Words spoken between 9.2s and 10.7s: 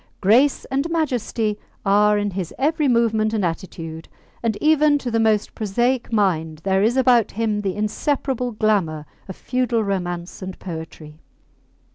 of feudal romance and